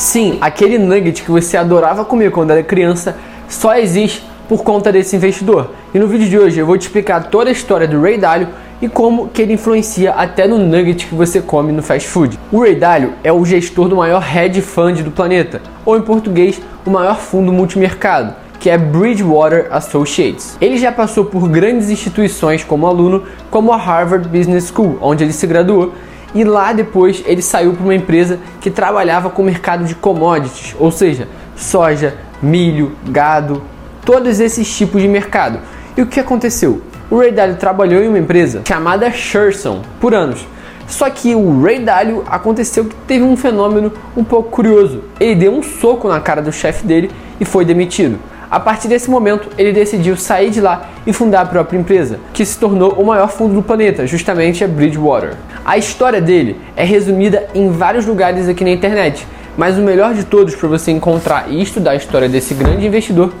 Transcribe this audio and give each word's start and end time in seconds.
Sim, 0.00 0.38
aquele 0.40 0.78
nugget 0.78 1.22
que 1.22 1.30
você 1.30 1.58
adorava 1.58 2.06
comer 2.06 2.30
quando 2.30 2.52
era 2.52 2.62
criança 2.62 3.18
só 3.46 3.76
existe 3.76 4.24
por 4.48 4.64
conta 4.64 4.90
desse 4.90 5.14
investidor. 5.14 5.72
E 5.92 5.98
no 5.98 6.06
vídeo 6.06 6.26
de 6.26 6.38
hoje 6.38 6.58
eu 6.58 6.64
vou 6.64 6.78
te 6.78 6.86
explicar 6.86 7.24
toda 7.24 7.50
a 7.50 7.52
história 7.52 7.86
do 7.86 8.00
Ray 8.00 8.16
Dalio 8.16 8.48
e 8.80 8.88
como 8.88 9.28
que 9.28 9.42
ele 9.42 9.52
influencia 9.52 10.12
até 10.12 10.48
no 10.48 10.56
nugget 10.56 11.06
que 11.06 11.14
você 11.14 11.42
come 11.42 11.70
no 11.70 11.82
fast 11.82 12.08
food. 12.08 12.38
O 12.50 12.62
Ray 12.62 12.76
Dalio 12.76 13.12
é 13.22 13.30
o 13.30 13.44
gestor 13.44 13.88
do 13.88 13.96
maior 13.96 14.24
hedge 14.26 14.62
fund 14.62 15.02
do 15.02 15.10
planeta, 15.10 15.60
ou 15.84 15.98
em 15.98 16.00
português, 16.00 16.58
o 16.86 16.90
maior 16.90 17.18
fundo 17.18 17.52
multimercado, 17.52 18.34
que 18.58 18.70
é 18.70 18.78
Bridgewater 18.78 19.68
Associates. 19.70 20.56
Ele 20.62 20.78
já 20.78 20.90
passou 20.90 21.26
por 21.26 21.46
grandes 21.46 21.90
instituições 21.90 22.64
como 22.64 22.86
aluno, 22.86 23.24
como 23.50 23.70
a 23.70 23.76
Harvard 23.76 24.26
Business 24.26 24.72
School, 24.74 24.96
onde 25.02 25.24
ele 25.24 25.34
se 25.34 25.46
graduou, 25.46 25.92
e 26.34 26.44
lá 26.44 26.72
depois 26.72 27.22
ele 27.26 27.42
saiu 27.42 27.72
para 27.72 27.82
uma 27.82 27.94
empresa 27.94 28.38
que 28.60 28.70
trabalhava 28.70 29.30
com 29.30 29.42
o 29.42 29.44
mercado 29.44 29.84
de 29.84 29.94
commodities, 29.94 30.74
ou 30.78 30.90
seja, 30.90 31.28
soja, 31.56 32.16
milho, 32.42 32.92
gado, 33.06 33.62
todos 34.04 34.40
esses 34.40 34.76
tipos 34.76 35.02
de 35.02 35.08
mercado. 35.08 35.58
E 35.96 36.02
o 36.02 36.06
que 36.06 36.20
aconteceu? 36.20 36.82
O 37.10 37.18
Ray 37.18 37.32
Dalio 37.32 37.56
trabalhou 37.56 38.02
em 38.02 38.08
uma 38.08 38.18
empresa 38.18 38.62
chamada 38.66 39.10
Sherson 39.10 39.82
por 40.00 40.14
anos. 40.14 40.46
Só 40.86 41.08
que 41.10 41.34
o 41.34 41.62
Ray 41.62 41.80
Dalio 41.80 42.24
aconteceu 42.28 42.84
que 42.84 42.94
teve 43.06 43.24
um 43.24 43.36
fenômeno 43.36 43.92
um 44.16 44.24
pouco 44.24 44.50
curioso. 44.50 45.02
Ele 45.18 45.34
deu 45.34 45.52
um 45.52 45.62
soco 45.62 46.08
na 46.08 46.20
cara 46.20 46.40
do 46.42 46.52
chefe 46.52 46.86
dele 46.86 47.10
e 47.40 47.44
foi 47.44 47.64
demitido. 47.64 48.18
A 48.50 48.58
partir 48.58 48.88
desse 48.88 49.08
momento, 49.08 49.48
ele 49.56 49.72
decidiu 49.72 50.16
sair 50.16 50.50
de 50.50 50.60
lá 50.60 50.90
e 51.06 51.12
fundar 51.12 51.42
a 51.42 51.46
própria 51.46 51.78
empresa, 51.78 52.18
que 52.32 52.44
se 52.44 52.58
tornou 52.58 52.94
o 52.94 53.06
maior 53.06 53.28
fundo 53.28 53.54
do 53.54 53.62
planeta, 53.62 54.08
justamente 54.08 54.64
a 54.64 54.66
Bridgewater. 54.66 55.34
A 55.64 55.78
história 55.78 56.20
dele 56.20 56.56
é 56.74 56.82
resumida 56.82 57.46
em 57.54 57.70
vários 57.70 58.06
lugares 58.06 58.48
aqui 58.48 58.64
na 58.64 58.70
internet, 58.70 59.24
mas 59.56 59.78
o 59.78 59.82
melhor 59.82 60.14
de 60.14 60.24
todos 60.24 60.56
para 60.56 60.68
você 60.68 60.90
encontrar 60.90 61.46
e 61.48 61.62
estudar 61.62 61.92
a 61.92 61.96
história 61.96 62.28
desse 62.28 62.52
grande 62.52 62.84
investidor 62.84 63.32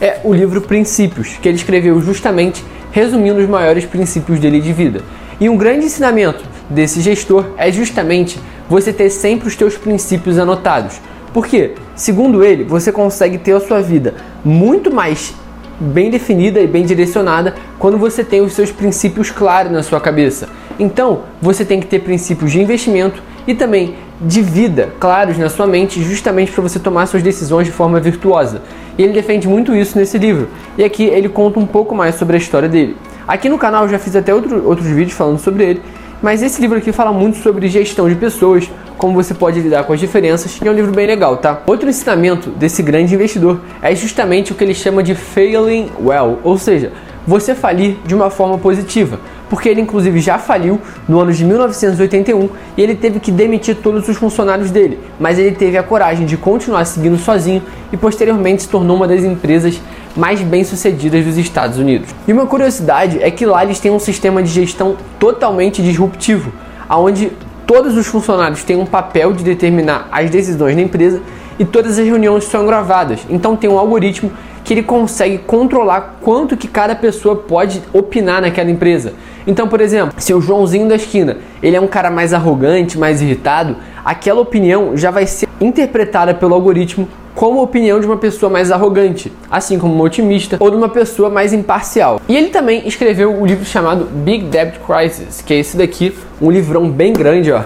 é 0.00 0.20
o 0.22 0.32
livro 0.32 0.60
Princípios, 0.60 1.36
que 1.42 1.48
ele 1.48 1.56
escreveu 1.56 2.00
justamente 2.00 2.64
resumindo 2.92 3.40
os 3.40 3.48
maiores 3.48 3.84
princípios 3.84 4.38
dele 4.38 4.60
de 4.60 4.72
vida. 4.72 5.02
E 5.40 5.48
um 5.48 5.56
grande 5.56 5.86
ensinamento 5.86 6.44
desse 6.70 7.00
gestor 7.00 7.46
é 7.56 7.72
justamente 7.72 8.38
você 8.68 8.92
ter 8.92 9.10
sempre 9.10 9.48
os 9.48 9.56
teus 9.56 9.76
princípios 9.76 10.38
anotados. 10.38 11.00
Porque, 11.32 11.72
segundo 11.96 12.44
ele, 12.44 12.64
você 12.64 12.92
consegue 12.92 13.38
ter 13.38 13.52
a 13.52 13.60
sua 13.60 13.80
vida 13.80 14.14
muito 14.44 14.92
mais 14.92 15.34
bem 15.80 16.10
definida 16.10 16.60
e 16.60 16.66
bem 16.66 16.84
direcionada 16.84 17.54
quando 17.78 17.98
você 17.98 18.22
tem 18.22 18.40
os 18.40 18.52
seus 18.52 18.70
princípios 18.70 19.30
claros 19.30 19.72
na 19.72 19.82
sua 19.82 20.00
cabeça. 20.00 20.48
Então, 20.78 21.22
você 21.40 21.64
tem 21.64 21.80
que 21.80 21.86
ter 21.86 22.00
princípios 22.00 22.52
de 22.52 22.60
investimento 22.60 23.22
e 23.46 23.54
também 23.54 23.96
de 24.20 24.40
vida 24.40 24.90
claros 25.00 25.36
na 25.36 25.48
sua 25.48 25.66
mente, 25.66 26.02
justamente 26.02 26.52
para 26.52 26.62
você 26.62 26.78
tomar 26.78 27.06
suas 27.06 27.22
decisões 27.22 27.66
de 27.66 27.72
forma 27.72 27.98
virtuosa. 27.98 28.62
E 28.96 29.02
ele 29.02 29.12
defende 29.12 29.48
muito 29.48 29.74
isso 29.74 29.98
nesse 29.98 30.18
livro. 30.18 30.48
E 30.78 30.84
aqui 30.84 31.04
ele 31.04 31.28
conta 31.28 31.58
um 31.58 31.66
pouco 31.66 31.94
mais 31.94 32.14
sobre 32.14 32.36
a 32.36 32.38
história 32.38 32.68
dele. 32.68 32.96
Aqui 33.26 33.48
no 33.48 33.58
canal 33.58 33.84
eu 33.84 33.88
já 33.88 33.98
fiz 33.98 34.14
até 34.14 34.34
outro, 34.34 34.66
outros 34.66 34.86
vídeos 34.88 35.16
falando 35.16 35.38
sobre 35.38 35.64
ele, 35.64 35.82
mas 36.22 36.42
esse 36.42 36.60
livro 36.60 36.78
aqui 36.78 36.92
fala 36.92 37.12
muito 37.12 37.38
sobre 37.38 37.68
gestão 37.68 38.08
de 38.08 38.14
pessoas, 38.14 38.70
como 38.96 39.12
você 39.14 39.34
pode 39.34 39.60
lidar 39.60 39.84
com 39.84 39.92
as 39.92 39.98
diferenças, 39.98 40.60
e 40.62 40.68
é 40.68 40.70
um 40.70 40.74
livro 40.74 40.92
bem 40.92 41.06
legal, 41.06 41.36
tá? 41.36 41.60
Outro 41.66 41.88
ensinamento 41.90 42.50
desse 42.50 42.82
grande 42.82 43.14
investidor 43.14 43.60
é 43.82 43.94
justamente 43.94 44.52
o 44.52 44.54
que 44.54 44.62
ele 44.62 44.74
chama 44.74 45.02
de 45.02 45.14
failing 45.14 45.90
well, 46.00 46.38
ou 46.44 46.56
seja, 46.56 46.92
você 47.26 47.54
falir 47.54 47.96
de 48.04 48.14
uma 48.14 48.30
forma 48.30 48.58
positiva 48.58 49.18
porque 49.52 49.68
ele 49.68 49.82
inclusive 49.82 50.18
já 50.18 50.38
faliu 50.38 50.80
no 51.06 51.20
ano 51.20 51.30
de 51.30 51.44
1981 51.44 52.48
e 52.74 52.80
ele 52.80 52.94
teve 52.94 53.20
que 53.20 53.30
demitir 53.30 53.76
todos 53.76 54.08
os 54.08 54.16
funcionários 54.16 54.70
dele, 54.70 54.98
mas 55.20 55.38
ele 55.38 55.54
teve 55.54 55.76
a 55.76 55.82
coragem 55.82 56.24
de 56.24 56.38
continuar 56.38 56.86
seguindo 56.86 57.18
sozinho 57.18 57.62
e 57.92 57.96
posteriormente 57.98 58.62
se 58.62 58.68
tornou 58.70 58.96
uma 58.96 59.06
das 59.06 59.22
empresas 59.22 59.78
mais 60.16 60.40
bem-sucedidas 60.40 61.26
dos 61.26 61.36
Estados 61.36 61.76
Unidos. 61.76 62.08
E 62.26 62.32
uma 62.32 62.46
curiosidade 62.46 63.22
é 63.22 63.30
que 63.30 63.44
lá 63.44 63.62
eles 63.62 63.78
têm 63.78 63.90
um 63.90 63.98
sistema 63.98 64.42
de 64.42 64.48
gestão 64.48 64.96
totalmente 65.18 65.82
disruptivo, 65.82 66.50
onde 66.88 67.30
todos 67.66 67.94
os 67.94 68.06
funcionários 68.06 68.64
têm 68.64 68.76
um 68.76 68.86
papel 68.86 69.34
de 69.34 69.44
determinar 69.44 70.08
as 70.10 70.30
decisões 70.30 70.74
da 70.74 70.80
empresa 70.80 71.20
e 71.58 71.64
todas 71.64 71.98
as 71.98 72.04
reuniões 72.04 72.44
são 72.44 72.66
gravadas. 72.66 73.20
Então 73.28 73.56
tem 73.56 73.68
um 73.68 73.78
algoritmo 73.78 74.32
que 74.64 74.74
ele 74.74 74.82
consegue 74.82 75.38
controlar 75.38 76.18
quanto 76.20 76.56
que 76.56 76.68
cada 76.68 76.94
pessoa 76.94 77.36
pode 77.36 77.82
opinar 77.92 78.40
naquela 78.40 78.70
empresa. 78.70 79.12
Então, 79.46 79.66
por 79.66 79.80
exemplo, 79.80 80.14
se 80.16 80.32
o 80.32 80.40
Joãozinho 80.40 80.88
da 80.88 80.94
esquina, 80.94 81.38
ele 81.62 81.76
é 81.76 81.80
um 81.80 81.88
cara 81.88 82.10
mais 82.10 82.32
arrogante, 82.32 82.96
mais 82.96 83.20
irritado, 83.20 83.76
aquela 84.04 84.40
opinião 84.40 84.96
já 84.96 85.10
vai 85.10 85.26
ser 85.26 85.48
interpretada 85.60 86.32
pelo 86.32 86.54
algoritmo 86.54 87.08
como 87.34 87.60
a 87.60 87.62
opinião 87.62 87.98
de 87.98 88.06
uma 88.06 88.16
pessoa 88.16 88.50
mais 88.50 88.70
arrogante, 88.70 89.32
assim 89.50 89.78
como 89.78 89.94
uma 89.94 90.04
otimista 90.04 90.58
ou 90.60 90.70
de 90.70 90.76
uma 90.76 90.88
pessoa 90.88 91.30
mais 91.30 91.52
imparcial. 91.52 92.20
E 92.28 92.36
ele 92.36 92.48
também 92.48 92.86
escreveu 92.86 93.32
o 93.32 93.42
um 93.42 93.46
livro 93.46 93.64
chamado 93.64 94.04
Big 94.04 94.44
Debt 94.46 94.78
Crisis, 94.80 95.40
que 95.40 95.54
é 95.54 95.58
esse 95.58 95.76
daqui, 95.76 96.14
um 96.40 96.50
livrão 96.50 96.90
bem 96.90 97.12
grande, 97.12 97.50
ó, 97.50 97.62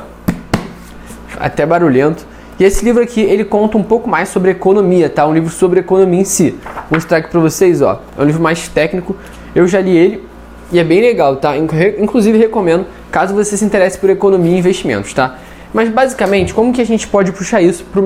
até 1.39 1.67
barulhento. 1.67 2.27
E 2.59 2.65
esse 2.65 2.85
livro 2.85 3.03
aqui, 3.03 3.21
ele 3.21 3.45
conta 3.45 3.77
um 3.77 3.83
pouco 3.83 4.09
mais 4.09 4.31
sobre 4.31 4.51
economia, 4.51 5.11
tá? 5.11 5.27
Um 5.27 5.35
livro 5.35 5.51
sobre 5.51 5.81
economia 5.81 6.21
em 6.21 6.25
si. 6.25 6.51
Vou 6.51 6.99
mostrar 6.99 7.19
aqui 7.19 7.29
para 7.29 7.41
vocês, 7.41 7.83
ó. 7.83 8.01
É 8.17 8.23
um 8.23 8.25
livro 8.25 8.43
mais 8.43 8.67
técnico. 8.67 9.15
Eu 9.55 9.69
já 9.69 9.81
li 9.81 9.95
ele 9.95 10.25
e 10.73 10.79
é 10.79 10.85
bem 10.85 11.03
legal, 11.03 11.37
tá? 11.37 11.55
Inclusive 11.57 12.39
recomendo, 12.39 12.87
caso 13.11 13.35
você 13.35 13.57
se 13.59 13.65
interesse 13.65 13.99
por 13.99 14.09
economia 14.09 14.57
e 14.57 14.59
investimentos, 14.59 15.13
tá? 15.13 15.39
Mas 15.75 15.91
basicamente, 15.91 16.55
como 16.55 16.73
que 16.73 16.81
a 16.81 16.87
gente 16.87 17.07
pode 17.07 17.31
puxar 17.33 17.61
isso 17.61 17.85
para 17.85 18.01
o 18.01 18.03